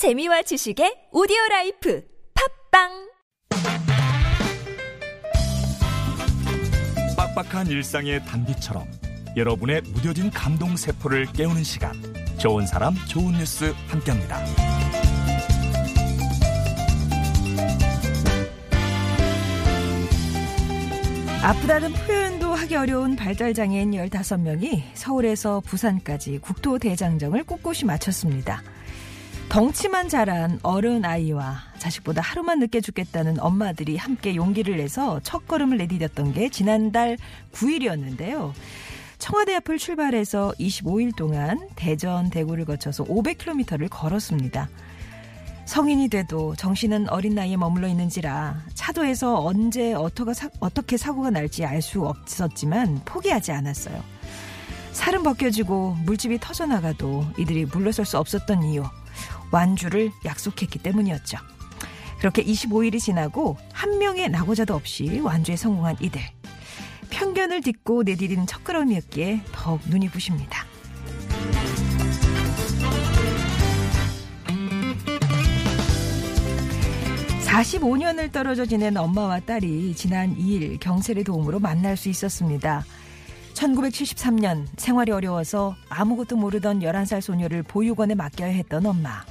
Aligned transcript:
재미와 0.00 0.40
지식의 0.40 1.08
오디오 1.12 1.36
라이프 1.50 2.02
팟빵 2.70 2.88
빡빡한 7.14 7.66
일상의 7.66 8.24
단비처럼 8.24 8.86
여러분의 9.36 9.82
무뎌진 9.82 10.30
감동 10.30 10.74
세포를 10.74 11.26
깨우는 11.34 11.62
시간 11.64 11.92
좋은 12.38 12.66
사람 12.66 12.94
좋은 13.10 13.32
뉴스 13.32 13.74
함께합니다. 13.88 14.38
아프다는 21.42 21.92
표현도 21.92 22.54
하기 22.54 22.74
어려운 22.74 23.16
발달장애인 23.16 23.90
15명이 23.90 24.82
서울에서 24.94 25.60
부산까지 25.60 26.38
국토대장정을 26.38 27.44
꿋꿋이 27.44 27.84
마쳤습니다. 27.84 28.62
덩치만 29.50 30.08
자란 30.08 30.60
어른 30.62 31.04
아이와 31.04 31.56
자식보다 31.78 32.22
하루만 32.22 32.60
늦게 32.60 32.80
죽겠다는 32.80 33.40
엄마들이 33.40 33.96
함께 33.96 34.36
용기를 34.36 34.76
내서 34.76 35.18
첫 35.24 35.48
걸음을 35.48 35.76
내디뎠던 35.76 36.34
게 36.34 36.48
지난달 36.48 37.16
9일이었는데요. 37.52 38.52
청와대 39.18 39.56
앞을 39.56 39.78
출발해서 39.78 40.54
25일 40.60 41.16
동안 41.16 41.68
대전, 41.74 42.30
대구를 42.30 42.64
거쳐서 42.64 43.04
500km를 43.04 43.88
걸었습니다. 43.90 44.68
성인이 45.64 46.08
돼도 46.08 46.54
정신은 46.54 47.10
어린 47.10 47.34
나이에 47.34 47.56
머물러 47.56 47.88
있는지라 47.88 48.56
차도에서 48.74 49.44
언제 49.44 49.94
어떻게 49.94 50.96
사고가 50.96 51.30
날지 51.30 51.64
알 51.64 51.82
수 51.82 52.06
없었지만 52.06 53.02
포기하지 53.04 53.50
않았어요. 53.50 54.00
살은 54.92 55.24
벗겨지고 55.24 55.96
물집이 56.04 56.38
터져나가도 56.38 57.24
이들이 57.36 57.64
물러설 57.64 58.04
수 58.04 58.16
없었던 58.16 58.62
이유 58.64 58.84
완주를 59.50 60.10
약속했기 60.24 60.78
때문이었죠. 60.80 61.38
그렇게 62.18 62.44
25일이 62.44 63.00
지나고 63.00 63.56
한 63.72 63.98
명의 63.98 64.28
낙오자도 64.28 64.74
없이 64.74 65.20
완주에 65.20 65.56
성공한 65.56 65.96
이들. 66.00 66.20
편견을 67.10 67.62
딛고 67.62 68.04
내디딘 68.04 68.46
첫걸음이었기에 68.46 69.42
더욱 69.52 69.80
눈이 69.88 70.10
부십니다. 70.10 70.64
(45년을) 77.46 78.30
떨어져 78.30 78.64
지낸 78.64 78.96
엄마와 78.96 79.40
딸이 79.40 79.94
지난 79.96 80.36
2일 80.36 80.78
경찰의 80.78 81.24
도움으로 81.24 81.58
만날 81.58 81.96
수 81.96 82.08
있었습니다. 82.08 82.84
1973년 83.60 84.66
생활이 84.78 85.12
어려워서 85.12 85.76
아무것도 85.90 86.36
모르던 86.36 86.80
11살 86.80 87.20
소녀를 87.20 87.62
보육원에 87.62 88.14
맡겨야 88.14 88.48
했던 88.48 88.86
엄마. 88.86 89.22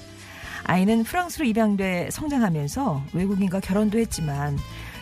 아이는 0.66 1.03
프랑스로 1.03 1.45
입양돼 1.45 2.09
성장하면서 2.11 3.03
외국인과 3.13 3.59
결혼도 3.59 3.97
했지만 3.97 4.58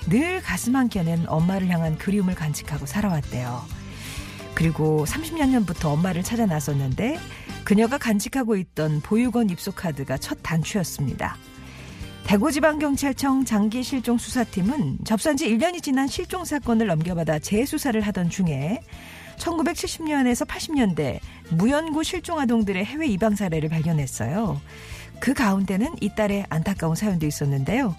늘 0.09 0.41
가슴 0.41 0.77
한켠엔 0.77 1.25
엄마를 1.27 1.67
향한 1.67 1.97
그리움을 1.97 2.35
간직하고 2.35 2.85
살아왔대요. 2.85 3.63
그리고 4.55 5.03
30년 5.05 5.51
전부터 5.51 5.91
엄마를 5.91 6.23
찾아 6.23 6.45
나섰는데 6.45 7.19
그녀가 7.65 7.97
간직하고 7.97 8.55
있던 8.55 9.01
보육원 9.01 9.49
입소 9.49 9.73
카드가 9.73 10.17
첫 10.17 10.37
단추였습니다. 10.41 11.35
대구지방경찰청 12.27 13.45
장기 13.45 13.81
실종 13.81 14.17
수사팀은 14.17 14.97
접수한 15.05 15.37
지 15.37 15.47
1년이 15.47 15.81
지난 15.81 16.09
실종 16.09 16.43
사건을 16.43 16.87
넘겨받아 16.87 17.39
재수사를 17.39 17.99
하던 18.01 18.29
중에 18.29 18.81
1970년에서 19.37 20.45
80년대 20.45 21.19
무연고 21.51 22.03
실종 22.03 22.37
아동들의 22.37 22.83
해외 22.83 23.07
입양 23.07 23.33
사례를 23.33 23.69
발견했어요. 23.69 24.59
그 25.21 25.33
가운데는 25.33 25.95
이 26.01 26.09
딸의 26.15 26.47
안타까운 26.49 26.95
사연도 26.95 27.25
있었는데요. 27.25 27.95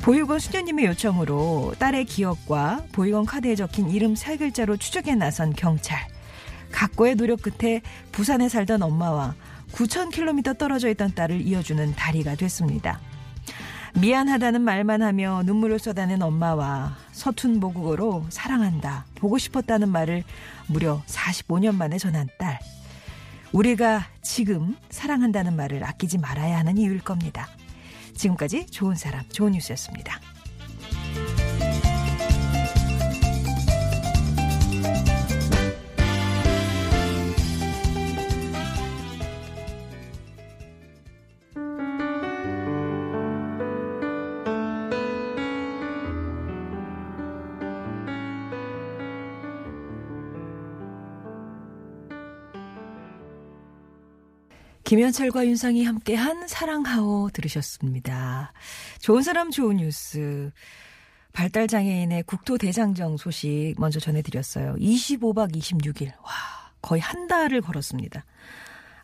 보육원 0.00 0.38
수녀님의 0.38 0.86
요청으로 0.86 1.74
딸의 1.78 2.06
기억과 2.06 2.84
보육원 2.92 3.26
카드에 3.26 3.54
적힌 3.54 3.90
이름 3.90 4.14
세 4.14 4.38
글자로 4.38 4.78
추적에 4.78 5.14
나선 5.14 5.52
경찰. 5.52 5.98
각고의 6.72 7.16
노력 7.16 7.42
끝에 7.42 7.82
부산에 8.12 8.48
살던 8.48 8.82
엄마와 8.82 9.34
9,000km 9.72 10.56
떨어져 10.56 10.88
있던 10.88 11.14
딸을 11.14 11.42
이어주는 11.42 11.94
다리가 11.96 12.34
됐습니다. 12.36 12.98
미안하다는 14.00 14.60
말만 14.60 15.02
하며 15.02 15.42
눈물을 15.44 15.80
쏟아낸 15.80 16.22
엄마와 16.22 16.96
서툰 17.10 17.58
모국어로 17.58 18.26
사랑한다, 18.28 19.06
보고 19.16 19.38
싶었다는 19.38 19.88
말을 19.88 20.22
무려 20.68 21.02
45년 21.06 21.74
만에 21.74 21.98
전한 21.98 22.28
딸. 22.38 22.60
우리가 23.52 24.06
지금 24.22 24.76
사랑한다는 24.90 25.56
말을 25.56 25.82
아끼지 25.82 26.18
말아야 26.18 26.58
하는 26.58 26.78
이유일 26.78 27.00
겁니다. 27.00 27.48
지금까지 28.14 28.66
좋은 28.66 28.94
사람, 28.94 29.28
좋은 29.30 29.52
뉴스였습니다. 29.52 30.20
김현철과 54.88 55.44
윤상이 55.44 55.84
함께한 55.84 56.48
사랑하오 56.48 57.28
들으셨습니다. 57.34 58.54
좋은 59.00 59.22
사람 59.22 59.50
좋은 59.50 59.76
뉴스. 59.76 60.50
발달장애인의 61.34 62.22
국토대장정 62.22 63.18
소식 63.18 63.74
먼저 63.76 64.00
전해드렸어요. 64.00 64.76
25박 64.76 65.54
26일. 65.54 66.06
와, 66.22 66.32
거의 66.80 67.02
한 67.02 67.26
달을 67.26 67.60
걸었습니다. 67.60 68.24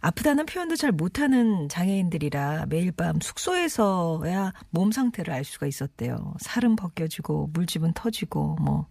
아프다는 0.01 0.47
표현도 0.47 0.77
잘 0.77 0.91
못하는 0.91 1.69
장애인들이라 1.69 2.65
매일 2.71 2.91
밤 2.91 3.21
숙소에서야 3.21 4.55
몸 4.71 4.91
상태를 4.91 5.35
알 5.35 5.45
수가 5.45 5.67
있었대요. 5.67 6.33
살은 6.41 6.77
벗겨지고 6.77 7.51
물집은 7.53 7.93
터지고 7.93 8.57
뭐 8.59 8.87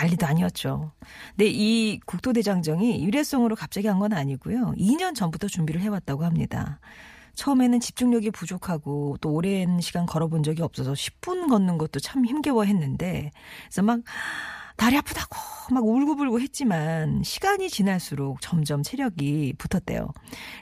난리도 0.00 0.26
아니었죠. 0.26 0.92
근데 1.36 1.48
이 1.50 2.00
국토대장정이 2.06 2.96
일회성으로 2.98 3.56
갑자기 3.56 3.86
한 3.88 3.98
건 4.02 4.12
아니고요. 4.14 4.74
2년 4.78 5.14
전부터 5.14 5.46
준비를 5.48 5.80
해왔다고 5.82 6.24
합니다. 6.24 6.80
처음에는 7.34 7.78
집중력이 7.80 8.30
부족하고 8.30 9.16
또 9.20 9.32
오랜 9.32 9.80
시간 9.80 10.06
걸어본 10.06 10.42
적이 10.42 10.62
없어서 10.62 10.92
10분 10.92 11.48
걷는 11.48 11.78
것도 11.78 12.00
참 12.00 12.26
힘겨워 12.26 12.64
했는데 12.64 13.30
그래서 13.66 13.82
막 13.82 14.00
다리 14.76 14.96
아프다고 14.96 15.36
막 15.72 15.84
울고불고 15.84 16.40
했지만 16.40 17.22
시간이 17.22 17.70
지날수록 17.70 18.40
점점 18.40 18.82
체력이 18.82 19.54
붙었대요. 19.58 20.08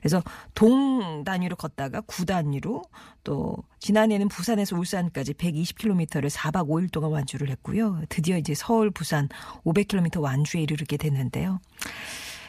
그래서 0.00 0.22
동 0.54 1.25
단위로 1.25 1.56
걷다가 1.56 2.00
구 2.03 2.26
단위로 2.26 2.82
또 3.25 3.56
지난해는 3.78 4.28
부산에서 4.28 4.76
울산까지 4.76 5.34
120km를 5.34 6.31
4박 6.31 6.69
5일 6.69 6.93
동안 6.93 7.12
완주를 7.12 7.50
했고요. 7.50 8.03
드디어 8.09 8.37
이제 8.37 8.54
서울 8.54 8.91
부산 8.91 9.28
500km 9.65 10.21
완주에 10.21 10.62
이르게 10.62 10.97
됐는데요. 10.97 11.60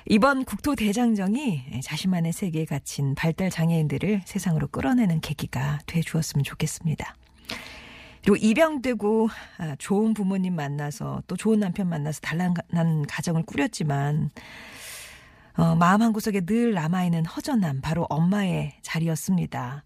이번 0.08 0.46
국토 0.46 0.76
대장정이 0.76 1.82
자신만의 1.84 2.34
세계에 2.34 2.66
갇힌 2.66 3.14
발달 3.16 3.50
장애인들을 3.52 4.24
세상으로 4.26 4.68
끌어내는 4.68 5.22
계기가 5.22 5.80
돼 5.86 6.02
주었으면 6.02 6.44
좋겠습니다. 6.44 7.16
그리고 8.22 8.36
입양되고 8.36 9.30
아, 9.58 9.76
좋은 9.78 10.14
부모님 10.14 10.56
만나서 10.56 11.24
또 11.28 11.36
좋은 11.36 11.60
남편 11.60 11.90
만나서 11.90 12.20
단란한 12.22 13.06
가정을 13.08 13.44
꾸렸지만 13.44 14.30
어, 15.58 15.76
마음 15.76 16.02
한 16.02 16.14
구석에 16.14 16.42
늘 16.42 16.74
남아있는 16.74 17.26
허전함 17.26 17.82
바로 17.82 18.06
엄마의 18.10 18.74
자리였습니다. 18.82 19.84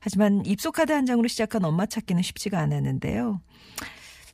하지만 0.00 0.44
입소 0.46 0.72
카드 0.72 0.92
한 0.92 1.04
장으로 1.04 1.28
시작한 1.28 1.64
엄마 1.64 1.86
찾기는 1.86 2.22
쉽지가 2.22 2.58
않았는데요. 2.58 3.40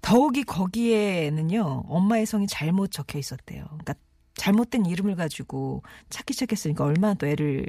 더욱이 0.00 0.44
거기에는요 0.44 1.84
엄마의 1.88 2.26
성이 2.26 2.46
잘못 2.46 2.92
적혀 2.92 3.18
있었대요. 3.18 3.64
그러니까 3.64 3.94
잘못된 4.36 4.86
이름을 4.86 5.16
가지고 5.16 5.82
찾기 6.10 6.34
시작했으니까 6.34 6.84
얼마나 6.84 7.14
또 7.14 7.26
애를 7.26 7.66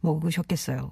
먹으셨겠어요. 0.00 0.90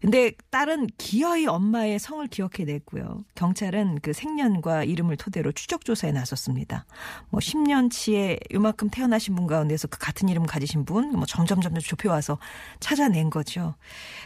근데 0.00 0.32
딸은 0.50 0.86
기어이 0.96 1.46
엄마의 1.46 1.98
성을 1.98 2.24
기억해냈고요. 2.28 3.24
경찰은 3.34 3.98
그 4.00 4.12
생년과 4.12 4.84
이름을 4.84 5.16
토대로 5.16 5.50
추적 5.50 5.84
조사에 5.84 6.12
나섰습니다. 6.12 6.86
뭐 7.30 7.40
10년치에 7.40 8.54
요만큼 8.54 8.90
태어나신 8.90 9.34
분 9.34 9.48
가운데서 9.48 9.88
그 9.88 9.98
같은 9.98 10.28
이름 10.28 10.46
가지신 10.46 10.84
분, 10.84 11.10
뭐 11.10 11.26
점점 11.26 11.60
점점 11.60 11.80
좁혀 11.80 12.10
와서 12.10 12.38
찾아낸 12.78 13.28
거죠. 13.28 13.74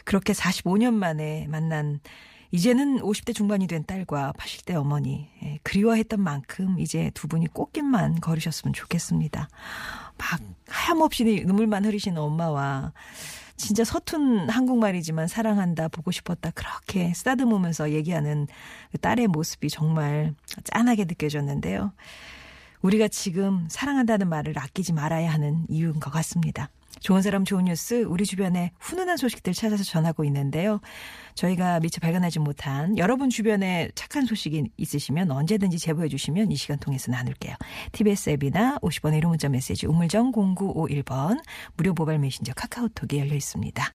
그렇게 0.05 0.35
45년 0.35 0.93
만에 0.93 1.47
만난 1.49 2.01
이제는 2.51 3.01
50대 3.01 3.35
중반이 3.35 3.67
된 3.67 3.85
딸과 3.87 4.35
80대 4.37 4.75
어머니 4.75 5.31
예, 5.43 5.59
그리워했던 5.63 6.21
만큼 6.21 6.79
이제 6.79 7.11
두 7.15 7.27
분이 7.27 7.47
꽃길만 7.47 8.21
걸으셨으면 8.21 8.75
좋겠습니다. 8.75 9.49
막 10.23 10.41
하염없이 10.69 11.43
눈물만 11.47 11.85
흐리시는 11.85 12.21
엄마와 12.21 12.93
진짜 13.57 13.85
서툰 13.85 14.49
한국말이지만 14.49 15.29
사랑한다, 15.29 15.89
보고 15.89 16.11
싶었다, 16.11 16.51
그렇게 16.51 17.13
쓰다듬으면서 17.15 17.91
얘기하는 17.91 18.47
그 18.91 18.99
딸의 18.99 19.29
모습이 19.29 19.69
정말 19.69 20.35
짠하게 20.65 21.05
느껴졌는데요. 21.05 21.93
우리가 22.81 23.09
지금 23.09 23.67
사랑한다는 23.69 24.29
말을 24.29 24.59
아끼지 24.59 24.93
말아야 24.93 25.33
하는 25.33 25.65
이유인 25.69 26.01
것 26.01 26.11
같습니다. 26.11 26.71
좋은 27.03 27.21
사람 27.21 27.45
좋은 27.45 27.65
뉴스 27.65 28.05
우리 28.05 28.25
주변에 28.25 28.71
훈훈한 28.79 29.17
소식들 29.17 29.53
찾아서 29.53 29.83
전하고 29.83 30.25
있는데요. 30.25 30.81
저희가 31.35 31.81
미처 31.81 32.01
발견하지 32.01 32.39
못한 32.39 32.97
여러분 32.97 33.29
주변에 33.29 33.91
착한 33.95 34.25
소식이 34.25 34.71
있으시면 34.77 35.31
언제든지 35.31 35.79
제보해 35.79 36.09
주시면 36.09 36.53
이 36.53 36.57
시간 36.57 36.79
통해서 36.79 37.11
나눌게요. 37.11 37.57
TBS 37.93 38.31
앱이나 38.31 38.79
50번의 38.83 39.21
1호 39.21 39.29
문자 39.29 39.49
메시지 39.49 39.87
우물정 39.87 40.33
0951번 40.33 41.43
무료 41.77 41.93
모바일 41.93 42.21
메신저 42.21 42.53
카카오톡이 42.55 43.19
열려 43.19 43.35
있습니다. 43.35 43.85